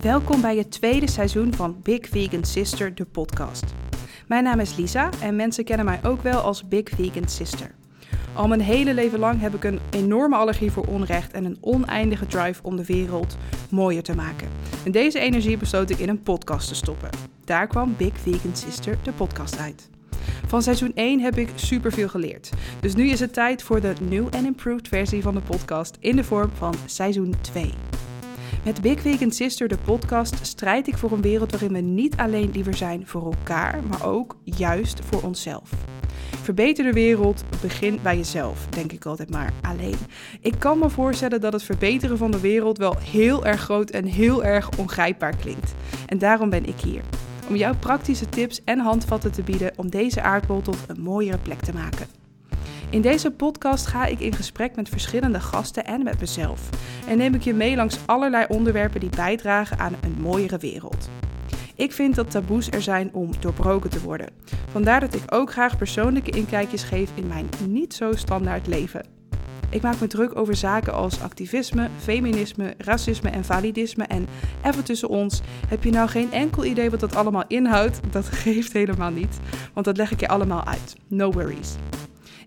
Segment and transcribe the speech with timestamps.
[0.00, 3.64] Welkom bij het tweede seizoen van Big Vegan Sister, de podcast.
[4.26, 7.74] Mijn naam is Lisa en mensen kennen mij ook wel als Big Vegan Sister.
[8.34, 12.26] Al mijn hele leven lang heb ik een enorme allergie voor onrecht en een oneindige
[12.26, 13.36] drive om de wereld
[13.70, 14.48] mooier te maken.
[14.84, 17.10] En deze energie besloot ik in een podcast te stoppen.
[17.44, 19.88] Daar kwam Big Vegan Sister, de podcast uit.
[20.46, 22.50] Van seizoen 1 heb ik superveel geleerd.
[22.80, 26.16] Dus nu is het tijd voor de new and improved versie van de podcast in
[26.16, 27.74] de vorm van seizoen 2.
[28.64, 32.50] Met Big Vegan Sister, de podcast, strijd ik voor een wereld waarin we niet alleen
[32.52, 35.70] liever zijn voor elkaar, maar ook juist voor onszelf.
[36.42, 39.52] Verbeter de wereld, begin bij jezelf, denk ik altijd maar.
[39.62, 39.96] Alleen,
[40.40, 44.04] ik kan me voorstellen dat het verbeteren van de wereld wel heel erg groot en
[44.04, 45.74] heel erg ongrijpbaar klinkt.
[46.06, 47.02] En daarom ben ik hier.
[47.48, 51.60] Om jou praktische tips en handvatten te bieden om deze aardbol tot een mooiere plek
[51.60, 52.06] te maken.
[52.90, 56.68] In deze podcast ga ik in gesprek met verschillende gasten en met mezelf.
[57.08, 61.08] En neem ik je mee langs allerlei onderwerpen die bijdragen aan een mooiere wereld.
[61.74, 64.28] Ik vind dat taboes er zijn om doorbroken te worden.
[64.70, 69.06] Vandaar dat ik ook graag persoonlijke inkijkjes geef in mijn niet zo standaard leven.
[69.68, 74.04] Ik maak me druk over zaken als activisme, feminisme, racisme en validisme.
[74.04, 74.26] En
[74.64, 78.00] even tussen ons, heb je nou geen enkel idee wat dat allemaal inhoudt?
[78.10, 79.38] Dat geeft helemaal niet,
[79.72, 80.96] want dat leg ik je allemaal uit.
[81.08, 81.76] No worries.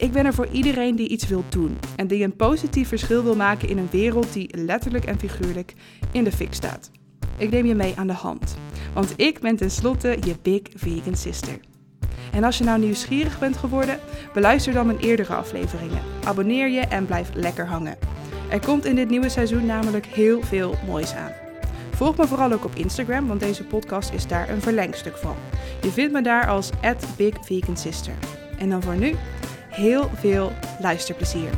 [0.00, 3.36] Ik ben er voor iedereen die iets wil doen en die een positief verschil wil
[3.36, 5.74] maken in een wereld die letterlijk en figuurlijk
[6.12, 6.90] in de fik staat.
[7.36, 8.56] Ik neem je mee aan de hand,
[8.94, 11.60] want ik ben tenslotte je Big Vegan Sister.
[12.32, 13.98] En als je nou nieuwsgierig bent geworden,
[14.34, 16.02] beluister dan mijn eerdere afleveringen.
[16.24, 17.98] Abonneer je en blijf lekker hangen.
[18.50, 21.32] Er komt in dit nieuwe seizoen namelijk heel veel moois aan.
[21.90, 25.36] Volg me vooral ook op Instagram, want deze podcast is daar een verlengstuk van.
[25.82, 26.70] Je vindt me daar als
[27.16, 28.14] @bigvegansister.
[28.58, 29.14] En dan voor nu,
[29.80, 31.50] heel veel luisterplezier.